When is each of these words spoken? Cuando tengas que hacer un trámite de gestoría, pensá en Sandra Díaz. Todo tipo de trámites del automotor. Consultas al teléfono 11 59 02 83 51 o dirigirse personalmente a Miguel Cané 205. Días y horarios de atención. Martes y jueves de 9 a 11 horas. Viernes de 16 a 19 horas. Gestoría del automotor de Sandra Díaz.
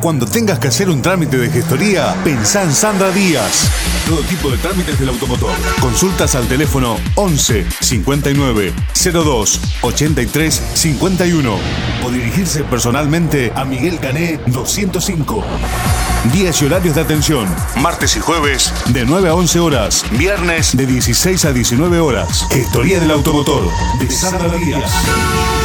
Cuando 0.00 0.24
tengas 0.24 0.58
que 0.58 0.68
hacer 0.68 0.88
un 0.88 1.02
trámite 1.02 1.36
de 1.36 1.50
gestoría, 1.50 2.14
pensá 2.24 2.62
en 2.62 2.72
Sandra 2.72 3.10
Díaz. 3.10 3.70
Todo 4.08 4.22
tipo 4.22 4.50
de 4.50 4.56
trámites 4.56 4.98
del 4.98 5.10
automotor. 5.10 5.52
Consultas 5.78 6.34
al 6.34 6.48
teléfono 6.48 6.96
11 7.16 7.66
59 7.80 8.72
02 9.12 9.60
83 9.82 10.62
51 10.72 11.54
o 12.02 12.10
dirigirse 12.10 12.64
personalmente 12.64 13.52
a 13.54 13.66
Miguel 13.66 13.98
Cané 14.00 14.40
205. 14.46 15.44
Días 16.32 16.62
y 16.62 16.64
horarios 16.64 16.94
de 16.94 17.02
atención. 17.02 17.46
Martes 17.76 18.16
y 18.16 18.20
jueves 18.20 18.72
de 18.86 19.04
9 19.04 19.28
a 19.28 19.34
11 19.34 19.60
horas. 19.60 20.04
Viernes 20.12 20.74
de 20.76 20.86
16 20.86 21.44
a 21.44 21.52
19 21.52 22.00
horas. 22.00 22.46
Gestoría 22.50 23.00
del 23.00 23.10
automotor 23.10 23.68
de 23.98 24.10
Sandra 24.10 24.56
Díaz. 24.56 25.59